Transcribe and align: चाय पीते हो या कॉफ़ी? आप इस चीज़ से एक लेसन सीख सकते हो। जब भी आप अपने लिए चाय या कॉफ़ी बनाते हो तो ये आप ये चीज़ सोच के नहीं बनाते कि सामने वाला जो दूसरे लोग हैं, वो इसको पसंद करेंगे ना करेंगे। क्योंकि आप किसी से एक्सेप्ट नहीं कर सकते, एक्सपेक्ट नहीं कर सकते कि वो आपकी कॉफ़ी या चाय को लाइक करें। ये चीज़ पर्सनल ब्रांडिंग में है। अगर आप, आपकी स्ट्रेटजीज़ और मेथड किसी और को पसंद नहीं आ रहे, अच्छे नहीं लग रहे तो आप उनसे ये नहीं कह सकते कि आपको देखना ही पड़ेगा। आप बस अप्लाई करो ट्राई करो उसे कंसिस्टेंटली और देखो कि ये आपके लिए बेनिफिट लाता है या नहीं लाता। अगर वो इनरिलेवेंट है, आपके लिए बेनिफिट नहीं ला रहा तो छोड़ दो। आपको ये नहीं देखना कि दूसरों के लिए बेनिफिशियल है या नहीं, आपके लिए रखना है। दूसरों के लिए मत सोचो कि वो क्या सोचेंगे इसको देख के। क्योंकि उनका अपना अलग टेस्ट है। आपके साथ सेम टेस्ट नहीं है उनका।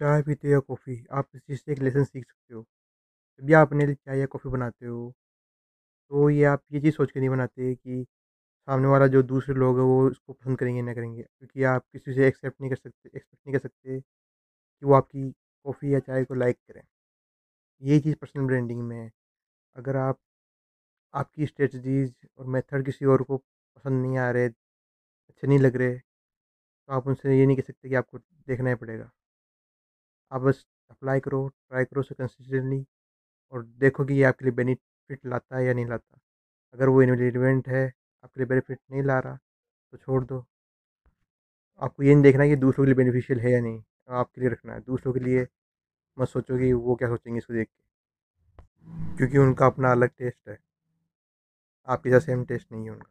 चाय 0.00 0.22
पीते 0.22 0.48
हो 0.48 0.52
या 0.52 0.58
कॉफ़ी? 0.60 1.04
आप 1.12 1.28
इस 1.34 1.40
चीज़ 1.42 1.60
से 1.60 1.72
एक 1.72 1.78
लेसन 1.80 2.04
सीख 2.04 2.24
सकते 2.24 2.54
हो। 2.54 2.64
जब 3.42 3.46
भी 3.46 3.54
आप 3.54 3.68
अपने 3.68 3.86
लिए 3.86 3.94
चाय 3.96 4.18
या 4.20 4.26
कॉफ़ी 4.28 4.50
बनाते 4.50 4.86
हो 4.86 5.12
तो 6.10 6.28
ये 6.30 6.44
आप 6.46 6.62
ये 6.72 6.80
चीज़ 6.80 6.94
सोच 6.94 7.10
के 7.10 7.20
नहीं 7.20 7.28
बनाते 7.30 7.74
कि 7.74 8.04
सामने 8.68 8.88
वाला 8.88 9.06
जो 9.08 9.22
दूसरे 9.24 9.54
लोग 9.56 9.78
हैं, 9.78 9.84
वो 9.84 10.10
इसको 10.10 10.32
पसंद 10.32 10.58
करेंगे 10.58 10.82
ना 10.82 10.94
करेंगे। 10.94 11.22
क्योंकि 11.22 11.64
आप 11.66 11.84
किसी 11.92 12.14
से 12.14 12.28
एक्सेप्ट 12.28 12.60
नहीं 12.60 12.70
कर 12.70 12.76
सकते, 12.76 13.10
एक्सपेक्ट 13.10 13.42
नहीं 13.46 13.54
कर 13.54 13.60
सकते 13.60 14.00
कि 14.00 14.86
वो 14.86 14.94
आपकी 14.94 15.30
कॉफ़ी 15.66 15.94
या 15.94 16.00
चाय 16.00 16.24
को 16.24 16.34
लाइक 16.36 16.58
करें। 16.68 16.82
ये 17.82 18.00
चीज़ 18.00 18.16
पर्सनल 18.16 18.46
ब्रांडिंग 18.46 18.82
में 18.82 18.96
है। 18.98 19.10
अगर 19.76 19.96
आप, 19.98 20.18
आपकी 21.14 21.46
स्ट्रेटजीज़ 21.46 22.12
और 22.38 22.46
मेथड 22.48 22.86
किसी 22.86 23.06
और 23.06 23.22
को 23.24 23.38
पसंद 23.38 24.02
नहीं 24.02 24.18
आ 24.18 24.30
रहे, 24.30 24.46
अच्छे 25.08 25.46
नहीं 25.46 25.58
लग 25.58 25.76
रहे 25.76 25.98
तो 25.98 26.92
आप 26.92 27.06
उनसे 27.06 27.38
ये 27.38 27.46
नहीं 27.46 27.56
कह 27.56 27.62
सकते 27.64 27.88
कि 27.88 27.96
आपको 27.96 28.18
देखना 28.18 28.70
ही 28.70 28.76
पड़ेगा। 28.76 29.10
आप 30.32 30.40
बस 30.40 30.66
अप्लाई 30.90 31.20
करो 31.20 31.48
ट्राई 31.48 31.84
करो 31.84 32.00
उसे 32.00 32.14
कंसिस्टेंटली 32.14 32.86
और 33.52 33.64
देखो 33.64 34.04
कि 34.04 34.14
ये 34.14 34.22
आपके 34.22 34.44
लिए 34.44 34.52
बेनिफिट 34.52 35.26
लाता 35.26 35.56
है 35.56 35.64
या 35.64 35.72
नहीं 35.72 35.86
लाता। 35.86 36.18
अगर 36.74 36.88
वो 36.88 37.02
इनरिलेवेंट 37.02 37.68
है, 37.68 37.92
आपके 38.24 38.40
लिए 38.40 38.46
बेनिफिट 38.46 38.78
नहीं 38.90 39.02
ला 39.02 39.18
रहा 39.18 39.38
तो 39.92 39.96
छोड़ 39.96 40.24
दो। 40.24 40.46
आपको 41.80 42.02
ये 42.02 42.14
नहीं 42.14 42.22
देखना 42.22 42.46
कि 42.46 42.56
दूसरों 42.56 42.84
के 42.84 42.86
लिए 42.86 42.94
बेनिफिशियल 42.94 43.40
है 43.40 43.50
या 43.50 43.60
नहीं, 43.60 43.82
आपके 44.08 44.40
लिए 44.40 44.50
रखना 44.50 44.74
है। 44.74 44.80
दूसरों 44.80 45.12
के 45.12 45.20
लिए 45.20 45.46
मत 46.18 46.28
सोचो 46.28 46.58
कि 46.58 46.72
वो 46.72 46.94
क्या 46.94 47.08
सोचेंगे 47.08 47.38
इसको 47.38 47.54
देख 47.54 47.68
के। 47.68 49.16
क्योंकि 49.16 49.38
उनका 49.38 49.66
अपना 49.66 49.90
अलग 49.92 50.08
टेस्ट 50.08 50.48
है। 50.48 50.58
आपके 51.86 52.10
साथ 52.10 52.20
सेम 52.20 52.44
टेस्ट 52.44 52.72
नहीं 52.72 52.84
है 52.84 52.90
उनका। 52.90 53.10